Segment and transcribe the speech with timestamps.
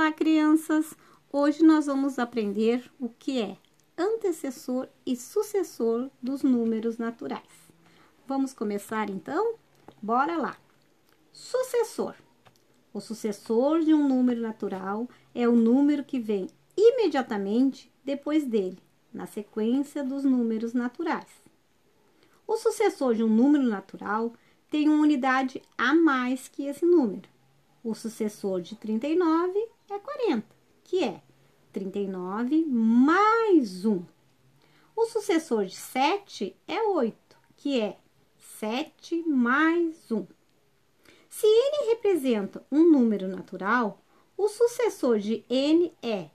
[0.00, 0.96] Olá, crianças!
[1.30, 3.58] Hoje nós vamos aprender o que é
[3.98, 7.70] antecessor e sucessor dos números naturais.
[8.26, 9.56] Vamos começar então?
[10.00, 10.56] Bora lá!
[11.30, 12.14] Sucessor.
[12.94, 18.78] O sucessor de um número natural é o número que vem imediatamente depois dele,
[19.12, 21.28] na sequência dos números naturais.
[22.46, 24.32] O sucessor de um número natural
[24.70, 27.28] tem uma unidade a mais que esse número.
[27.84, 30.46] O sucessor de 39 é 40,
[30.84, 31.20] que é
[31.72, 34.04] 39 mais 1.
[34.94, 37.16] O sucessor de 7 é 8,
[37.56, 37.98] que é
[38.38, 40.26] 7 mais 1.
[41.28, 44.00] Se n representa um número natural,
[44.36, 46.30] o sucessor de n é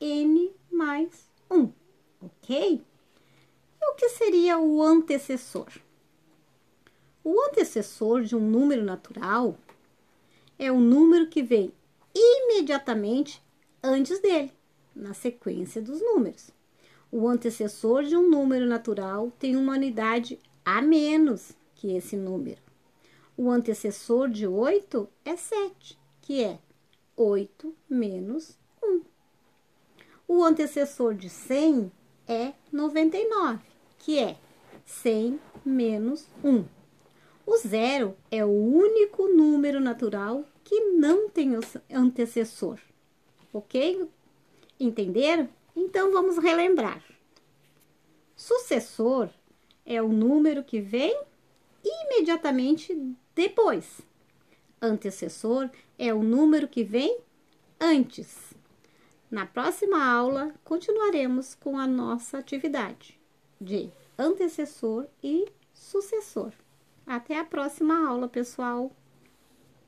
[0.00, 1.72] n mais 1,
[2.20, 2.82] ok?
[3.80, 5.70] E o que seria o antecessor?
[7.24, 9.56] O antecessor de um número natural
[10.58, 11.72] é o número que vem
[12.20, 13.42] imediatamente
[13.82, 14.52] antes dele,
[14.94, 16.50] na sequência dos números.
[17.10, 22.60] O antecessor de um número natural tem uma unidade a menos que esse número.
[23.36, 26.58] O antecessor de 8 é 7, que é
[27.16, 29.00] 8 menos 1.
[30.28, 31.90] O antecessor de 100
[32.28, 33.58] é 99,
[33.98, 34.36] que é
[34.84, 36.64] 100 menos 1.
[37.50, 41.50] O zero é o único número natural que não tem
[41.92, 42.78] antecessor.
[43.52, 44.08] Ok?
[44.78, 45.48] Entenderam?
[45.74, 47.02] Então vamos relembrar.
[48.36, 49.28] Sucessor
[49.84, 51.24] é o número que vem
[51.84, 52.96] imediatamente
[53.34, 54.00] depois.
[54.80, 57.18] Antecessor é o número que vem
[57.80, 58.54] antes.
[59.28, 63.18] Na próxima aula, continuaremos com a nossa atividade
[63.60, 66.52] de antecessor e sucessor.
[67.10, 68.96] Até a próxima aula, pessoal!